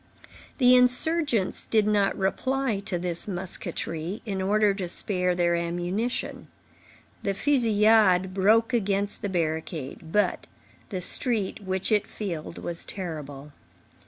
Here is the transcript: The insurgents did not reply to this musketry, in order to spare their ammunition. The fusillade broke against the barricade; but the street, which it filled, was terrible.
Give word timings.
The 0.57 0.75
insurgents 0.75 1.67
did 1.67 1.85
not 1.85 2.17
reply 2.17 2.79
to 2.85 2.97
this 2.97 3.27
musketry, 3.27 4.23
in 4.25 4.41
order 4.41 4.73
to 4.73 4.89
spare 4.89 5.35
their 5.35 5.55
ammunition. 5.55 6.47
The 7.21 7.35
fusillade 7.35 8.33
broke 8.33 8.73
against 8.73 9.21
the 9.21 9.29
barricade; 9.29 10.11
but 10.11 10.47
the 10.89 11.01
street, 11.01 11.61
which 11.61 11.91
it 11.91 12.07
filled, 12.07 12.57
was 12.57 12.83
terrible. 12.83 13.51